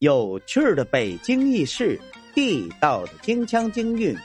[0.00, 2.00] 有趣的北京轶事，
[2.32, 4.16] 地道的京腔京韵，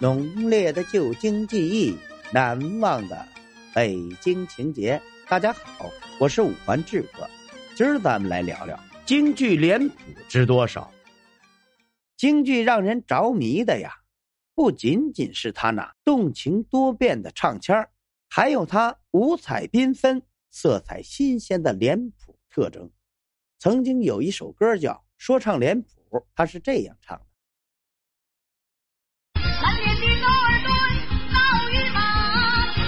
[0.00, 1.96] 浓烈的旧京记忆，
[2.32, 3.24] 难忘的
[3.72, 5.00] 北京情节。
[5.28, 5.88] 大家好，
[6.18, 7.30] 我是五环志哥，
[7.76, 9.94] 今儿咱们来聊聊京剧脸谱
[10.28, 10.90] 知多少。
[12.16, 13.98] 京剧让人着迷的呀，
[14.56, 17.88] 不仅仅是他那动情多变的唱腔
[18.28, 20.20] 还有他五彩缤纷、
[20.50, 22.90] 色彩新鲜的脸谱特征。
[23.60, 25.88] 曾经有一首歌叫《说唱脸谱》，
[26.34, 27.26] 他是这样唱的。
[29.34, 30.72] 蓝脸的高尔顿，
[31.28, 32.00] 老与马；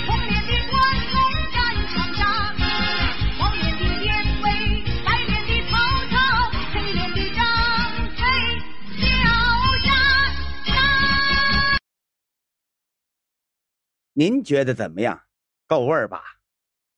[0.07, 0.75] 红脸的关
[1.13, 1.15] 公
[1.53, 1.61] 战
[1.93, 2.25] 长沙；
[3.39, 4.09] 黄脸的典
[4.41, 4.49] 韦，
[5.05, 5.77] 白脸的曹
[6.09, 6.17] 操，
[6.73, 7.45] 黑脸的张
[8.17, 8.25] 飞，
[8.97, 9.05] 小
[9.85, 9.93] 山
[10.65, 10.73] 山。
[14.15, 15.23] 您觉得怎么样？
[15.67, 16.41] 够味儿吧？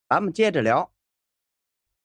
[0.08, 0.94] 咱们接着聊。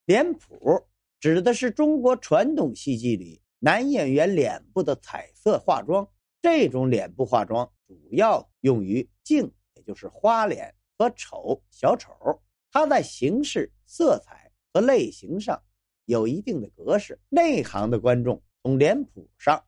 [0.06, 0.90] 脸谱
[1.20, 6.08] 指的是中国传统戏剧里男演员脸部的彩色化妆。
[6.42, 12.14] 这种脸部化妆主要用于净，也就是花脸和丑小丑。
[12.72, 15.62] 它在形式、色彩和类型上
[16.06, 17.20] 有一定的格式。
[17.28, 19.62] 内行的观众从脸谱上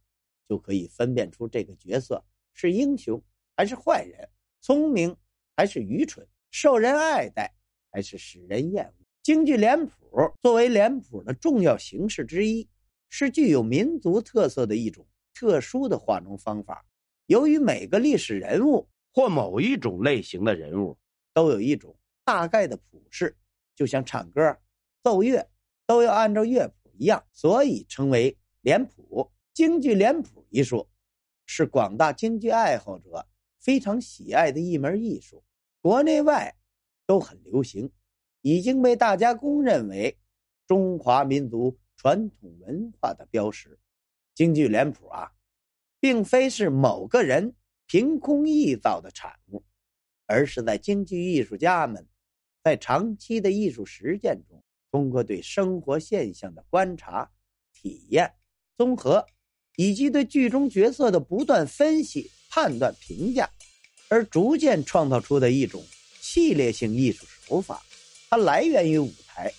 [0.48, 3.22] 就可以分辨出这个角色是英雄
[3.58, 4.30] 还是坏人，
[4.62, 5.14] 聪明
[5.58, 7.54] 还是愚蠢，受人爱戴
[7.92, 9.01] 还是使人厌恶。
[9.24, 9.94] 京剧脸谱
[10.42, 12.68] 作为脸谱的重要形式之一，
[13.08, 16.84] 是具有民族特色的一种特殊的化妆方法。
[17.28, 20.98] 由于每个历史人物或某一种类型的人物
[21.36, 23.38] 都有一种大概的谱式，
[23.76, 24.58] 就像唱歌、
[25.04, 25.48] 奏乐
[25.86, 29.32] 都要按照乐谱一样，所以称为脸谱。
[29.54, 30.90] 京剧脸谱艺术
[31.46, 33.28] 是广大京剧爱好者
[33.60, 35.44] 非常喜爱的一门艺术，
[35.80, 36.56] 国内外
[37.06, 37.92] 都很流行。
[38.42, 40.18] 已经被大家公认为
[40.68, 43.78] 中华民族传统文化的标识。
[44.34, 45.32] 京剧脸谱啊，
[46.00, 47.54] 并非是某个人
[47.86, 49.64] 凭空臆造的产物，
[50.26, 52.08] 而是在京剧艺术家们
[52.64, 57.30] 在长期的艺术实践中，通过对生活现象的观察、
[57.74, 58.34] 体验、
[58.78, 59.26] 综合，
[59.76, 63.50] 以及对剧中角色的不断分析、判断、评价，
[64.10, 65.84] 而逐渐创造出的一种
[66.20, 67.84] 系列性艺术手法。
[68.32, 69.52] 它来源于舞台，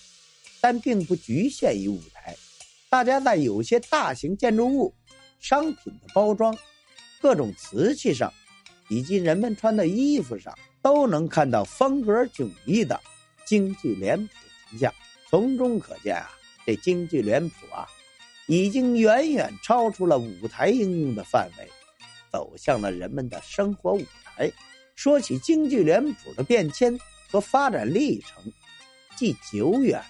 [0.59, 2.35] 但并不局限于舞台。
[2.89, 4.91] 大家在有些大型建筑物、
[5.39, 6.57] 商品的包装、
[7.21, 8.33] 各种瓷器上，
[8.89, 12.99] 以及人们穿的衣服上，都能看到风格迥异的
[13.45, 14.33] 京剧脸谱
[14.71, 14.91] 形象。
[15.29, 16.31] 从中可见啊，
[16.65, 17.85] 这京剧脸谱啊，
[18.47, 21.69] 已经远远超出了舞台应用的范围，
[22.31, 24.51] 走向了人们的生活舞台。
[24.95, 28.43] 说起京剧脸谱的变迁和发展历程，
[29.15, 30.01] 既久远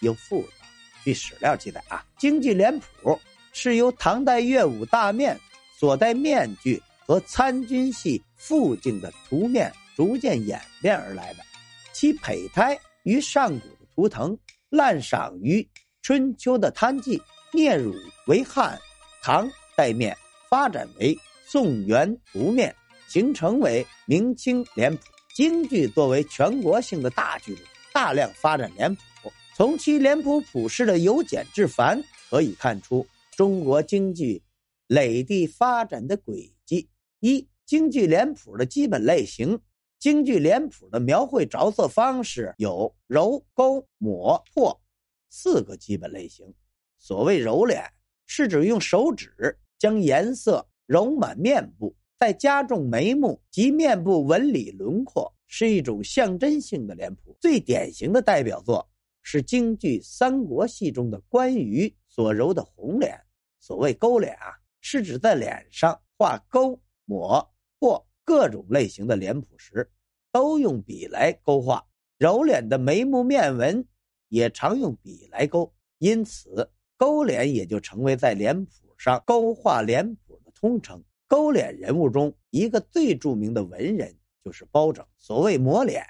[0.00, 0.66] 又复杂。
[1.04, 3.18] 据史料记载啊，京剧脸谱
[3.52, 5.38] 是由唐代乐舞大面
[5.78, 11.44] 所戴面具和参军戏副镜的图面逐渐演变而来的，
[11.92, 14.38] 其胚胎于上古的图腾，
[14.70, 15.68] 滥觞于
[16.02, 17.20] 春秋的摊记，
[17.52, 17.92] 聂汝
[18.26, 18.78] 为汉、
[19.22, 20.16] 唐代面，
[20.48, 22.74] 发展为宋元图面，
[23.08, 25.02] 形成为明清脸谱。
[25.34, 27.64] 京剧作为全国性的大剧种。
[27.92, 34.42] 大量发展脸谱，从其脸谱谱式的由简至繁，可以看出中国京剧
[34.86, 36.88] 累地发展的轨迹。
[37.20, 39.60] 一、京剧脸谱的基本类型。
[39.98, 44.80] 京剧脸谱的描绘着色方式有揉、勾、抹、破
[45.28, 46.52] 四个基本类型。
[46.98, 47.84] 所谓揉脸，
[48.26, 55.32] 是指用手指将颜色揉满面部，再加重眉目及面部纹理轮廓。
[55.54, 58.88] 是一种象征性的脸谱，最典型的代表作
[59.20, 63.20] 是京剧三国戏中的关羽所揉的红脸。
[63.60, 67.46] 所谓勾脸啊，是指在脸上画勾、抹、
[67.78, 69.86] 或各种类型的脸谱时，
[70.32, 71.86] 都用笔来勾画。
[72.16, 73.86] 揉脸的眉目面纹
[74.28, 81.04] 也常用笔来勾，因此勾脸也就成为在脸谱上勾画脸谱的通称。
[81.28, 84.16] 勾脸人物中一个最著名的文人。
[84.44, 85.06] 就是包拯。
[85.18, 86.04] 所谓抹脸，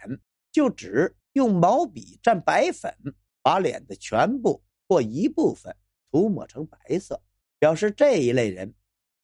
[0.50, 2.94] 就指用毛笔蘸白粉，
[3.42, 5.74] 把脸的全部或一部分
[6.10, 7.22] 涂抹成白色，
[7.58, 8.74] 表示这一类人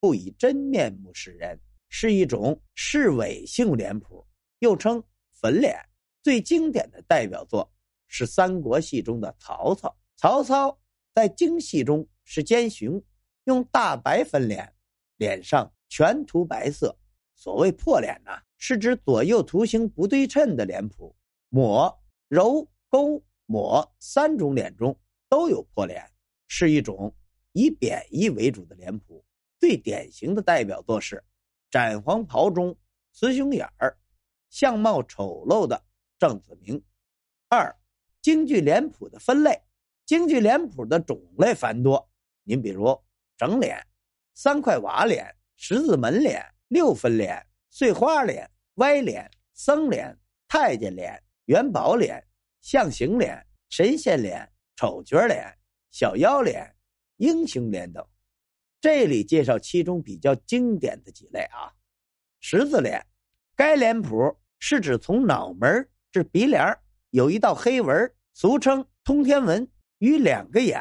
[0.00, 1.58] 不以真面目示人，
[1.88, 4.26] 是一种示伪性脸谱，
[4.58, 5.02] 又称
[5.32, 5.76] 粉脸。
[6.22, 7.72] 最经典的代表作
[8.06, 9.96] 是三国戏中的曹操。
[10.16, 10.78] 曹操
[11.14, 13.02] 在京戏中是奸雄，
[13.44, 14.74] 用大白粉脸，
[15.16, 16.98] 脸上全涂白色。
[17.34, 18.32] 所谓破脸呢？
[18.58, 21.16] 是指左右图形不对称的脸谱，
[21.48, 26.04] 抹、揉、勾、抹三种脸中都有破脸，
[26.48, 27.14] 是一种
[27.52, 29.24] 以贬义为主的脸谱，
[29.58, 31.24] 最典型的代表作是
[31.70, 32.76] 斩黄袍中
[33.12, 33.96] 雌雄眼儿、
[34.50, 35.82] 相貌丑陋的
[36.18, 36.82] 郑子明。
[37.48, 37.74] 二、
[38.20, 39.62] 京剧脸谱的分类，
[40.04, 42.10] 京剧脸谱的种类繁多。
[42.42, 42.98] 您比如
[43.36, 43.86] 整脸、
[44.34, 50.18] 三块瓦脸、十字门脸、六分脸、碎花脸、歪脸、僧脸、
[50.48, 52.22] 太监脸、元宝脸、
[52.60, 55.52] 象形脸、神仙脸、丑角脸、
[55.90, 56.74] 小妖脸、
[57.16, 58.04] 英雄脸等。
[58.80, 61.72] 这里介绍其中比较经典的几类啊。
[62.40, 63.04] 十字脸，
[63.56, 66.78] 该脸谱是指从脑门至鼻梁
[67.10, 69.68] 有一道黑纹，俗称通天纹，
[69.98, 70.80] 与两个眼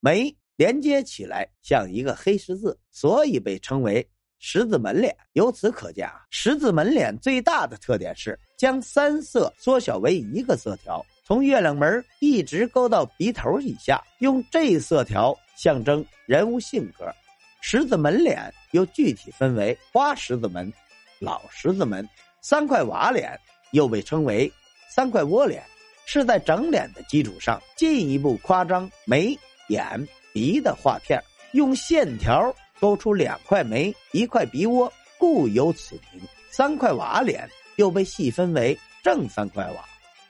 [0.00, 5.16] 眉连接起来，像一个黑十字，所以被称为十字门脸。
[5.32, 17.12] 由此可见啊，十字门脸最大的特点是将三色缩小为一个色条，从月亮门一直勾到鼻头以下，用这色条象征人物性格。
[17.60, 20.72] 十字门脸又具体分为花十字门、
[21.18, 22.08] 老十字门、
[22.40, 23.38] 三块瓦脸，
[23.72, 24.50] 又被称为。
[24.88, 25.62] 三块窝脸
[26.06, 29.38] 是在整脸的基础上进一步夸张眉、
[29.68, 36.22] 眼、鼻的画片，用线条勾出两块眉、一块鼻窝，故有此名。
[36.50, 39.84] 三块瓦脸又被细分为正三块瓦、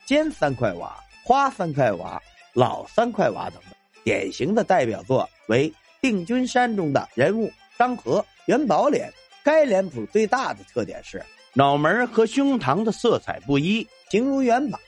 [0.06, 2.20] 尖三块瓦、花三块瓦、
[2.54, 3.60] 老三块瓦等。
[4.04, 5.68] 典型的代表作为
[6.00, 9.12] 《定军山》中的人物张合、元宝脸。
[9.44, 11.24] 该脸谱最大的特点是
[11.54, 13.86] 脑门和胸膛的色彩不一。
[14.10, 14.78] 形如元宝，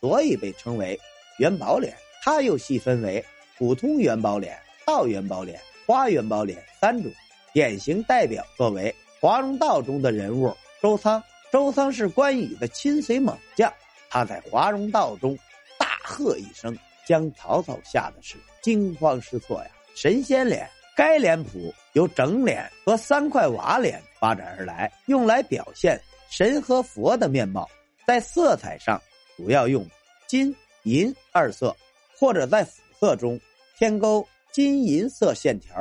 [0.00, 0.98] 所以被称为
[1.38, 1.94] 元宝脸。
[2.22, 3.24] 它又细分为
[3.56, 5.58] 普通元宝脸、道元宝脸、
[5.88, 7.10] 花元宝脸三种。
[7.54, 11.22] 典型代表作为华容道中的人物周仓。
[11.50, 13.72] 周仓是关羽的亲随猛将，
[14.10, 15.34] 他在华容道中
[15.78, 16.76] 大喝一声，
[17.06, 19.70] 将曹操吓得是惊慌失措呀。
[19.94, 25.98] 神仙脸，该脸谱由整脸和三块瓦脸发展而来，用来表现
[26.28, 27.66] 神和佛的面貌。
[28.06, 29.00] 在色彩上，
[29.38, 29.88] 主要用
[30.26, 31.74] 金银二色，
[32.14, 33.40] 或者在辅色中
[33.78, 35.72] 添勾金银色线条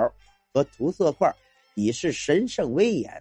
[0.53, 1.33] 和涂色块，
[1.74, 3.12] 以示神圣威严。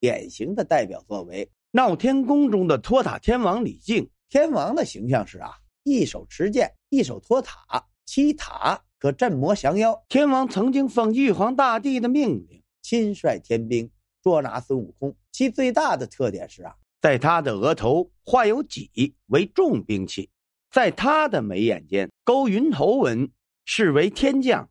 [0.00, 4.08] 典型的代表作为《闹天宫》中的托塔天王李靖。
[4.30, 5.50] 天王的形象是啊，
[5.82, 10.02] 一手持剑，一手托塔，七塔可镇魔降妖。
[10.08, 13.90] 天王曾经奉玉皇大帝的命令，亲率天兵
[14.22, 15.14] 捉拿孙悟空。
[15.30, 16.74] 其最大的特点是啊。
[17.02, 20.30] 在他的额头画有戟为重兵器，
[20.70, 23.30] 在他的眉眼间勾云头纹，
[23.66, 24.66] 视为天将。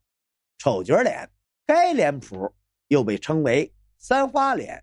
[0.63, 1.27] 丑角脸，
[1.65, 2.53] 该脸谱
[2.89, 4.79] 又被称为三花脸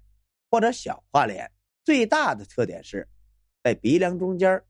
[0.51, 1.49] 或者小花脸。
[1.85, 3.09] 最大的特点是，
[3.63, 4.61] 在鼻梁中间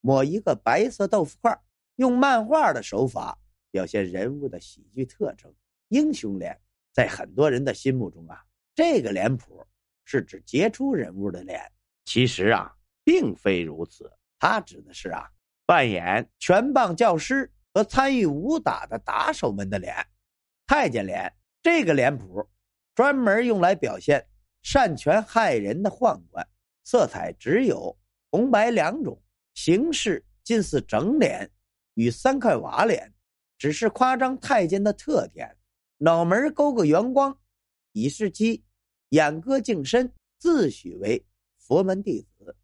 [0.00, 1.56] 抹一个白色豆腐块，
[1.94, 3.38] 用漫画的手法
[3.70, 5.54] 表现人物的喜剧特征。
[5.90, 6.60] 英雄脸，
[6.92, 8.44] 在很多人的心目中啊，
[8.74, 9.64] 这个脸谱
[10.06, 11.70] 是指杰出人物的脸。
[12.04, 14.12] 其实啊，并非如此。
[14.40, 15.30] 他指的是啊，
[15.64, 19.94] 扮演拳棒教师和参与武打的打手们的脸。
[20.68, 21.32] 太监脸
[21.62, 22.46] 这个脸谱，
[22.94, 24.28] 专门用来表现
[24.60, 26.46] 擅权害人的宦官，
[26.84, 27.98] 色彩只有
[28.30, 29.18] 红白两种，
[29.54, 31.50] 形式近似整脸
[31.94, 33.14] 与三块瓦脸，
[33.56, 35.56] 只是夸张太监的特点。
[35.96, 37.38] 脑门勾个圆光，
[37.92, 38.62] 以示其
[39.08, 41.24] 眼歌净身，自诩为。
[41.56, 42.54] 佛门弟子，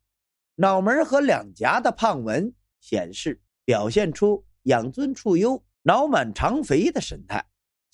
[0.57, 7.43] 脑门和两颊的胖纹显示表现出养尊处优、脑满肠肥的神态。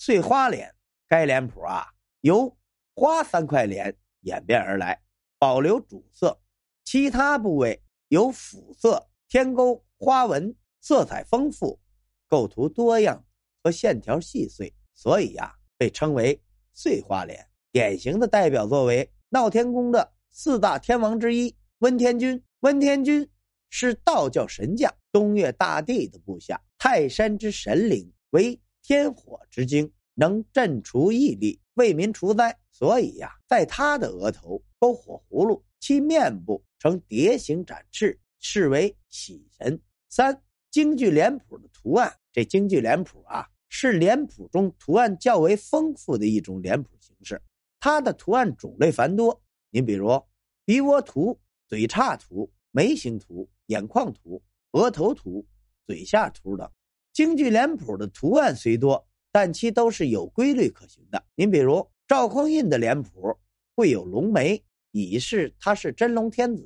[0.02, 0.74] 碎花脸，
[1.06, 1.86] 该脸谱啊
[2.22, 2.56] 由
[2.94, 5.02] 花三块脸演变而来，
[5.38, 6.40] 保留主色，
[6.82, 11.78] 其他部位有辅色天勾花纹，色彩丰富，
[12.26, 13.22] 构图多样
[13.62, 16.42] 和线条细碎，所以呀被称为
[16.72, 17.46] 碎花脸。
[17.70, 20.14] 典型的代表作为闹天宫的。
[20.30, 23.28] 四大天王之一温天君，温天君
[23.68, 32.58] 是道教神将，东岳大帝的部下，泰山之神灵，为天火之精，能镇除疫力，为民除灾。
[32.70, 39.80] 所以呀，在他的额头勾火葫芦，其面部呈蝶形展翅，视为喜神。
[40.08, 47.40] 三京剧脸谱的图案，这京剧脸谱啊，是脸谱中图案较为丰富的一种脸谱形式，
[47.78, 49.42] 它的图案种类繁多。
[49.70, 50.08] 您比如
[50.64, 55.46] 鼻窝图、嘴叉图、眉形图、眼眶图、额头图、
[55.84, 56.70] 嘴下图等，
[57.12, 61.22] 京剧脸谱的图案虽多，但其都是有规律可循的。
[61.34, 63.36] 您比如赵匡胤的脸谱
[63.74, 64.62] 会有龙眉，
[64.92, 66.64] 以示他是真龙天子；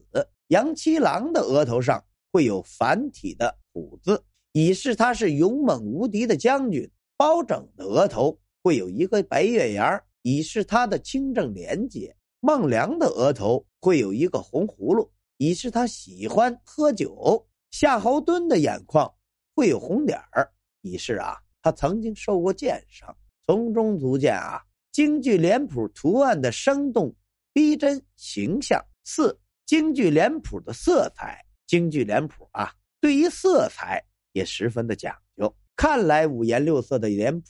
[0.49, 4.23] 杨七郎的额头上会有繁体的虎字，
[4.53, 6.87] 以示他是勇猛无敌的将军；
[7.17, 19.13] 包拯的额头会有一个白月牙，以示他的清正廉洁；孟良的额头会有一个红葫芦，以示他喜欢喝酒；夏侯惇的眼眶
[19.55, 20.51] 会有红点儿，
[20.83, 23.17] 以示啊他曾经受过箭伤。
[23.47, 27.15] 从中足见啊，京剧脸谱图案的生动、
[27.53, 28.85] 逼真、形象。
[29.05, 31.45] 四、京剧脸谱的色彩。
[31.67, 35.55] 京剧脸谱啊，对于色彩也十分的讲究。
[35.77, 37.49] 看来五颜六色的脸谱。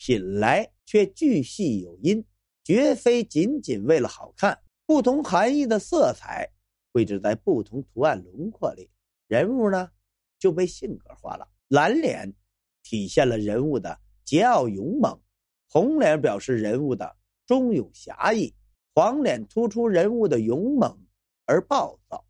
[0.00, 2.24] 品来却巨细有音，
[2.62, 4.56] 绝非仅仅为了好看。
[4.86, 6.48] 不同含义的色彩
[6.92, 8.88] 绘制在不同图案轮廓里，
[9.26, 9.90] 人物呢
[10.38, 11.48] 就被性格化了。
[11.68, 12.32] 蓝脸
[12.82, 15.20] 体现了人物的桀骜勇猛，
[15.68, 17.16] 红脸表示人物的
[17.46, 18.54] 忠勇侠义，
[18.94, 20.98] 黄脸突出人物的勇猛
[21.46, 22.24] 而暴躁，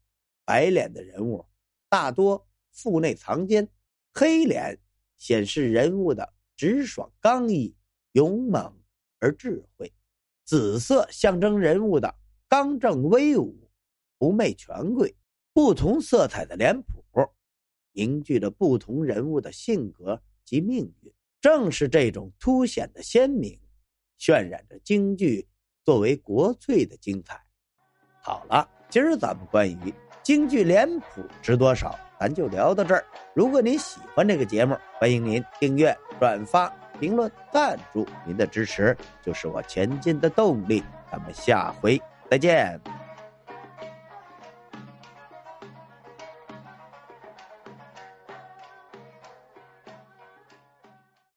[0.44, 1.44] 白脸的人物
[1.88, 3.68] 大多腹内藏奸，
[4.14, 4.78] 黑脸
[5.16, 6.34] 显示人物的。
[6.56, 7.72] 直爽刚毅、
[8.14, 8.76] 勇猛
[9.20, 9.94] 而智慧，
[10.44, 12.12] 紫色象征人物的
[12.48, 13.70] 刚正威武、
[14.18, 15.14] 不媚权贵。
[15.52, 17.04] 不同色彩的脸谱，
[17.92, 21.12] 凝聚着不同人物的性格及命运。
[21.40, 23.58] 正是这种凸显的鲜明，
[24.18, 25.46] 渲染着京剧
[25.84, 27.40] 作为国粹的精彩。
[28.22, 33.04] 好了，今儿咱们关于京剧脸谱值多少，咱就聊到这儿。
[33.34, 35.96] 如果您喜欢这个节目，欢迎您订阅。
[36.18, 36.68] 转发、
[36.98, 40.82] 评论、赞助，您的支持就是我前进的动力。
[41.10, 43.07] 咱们下回再见。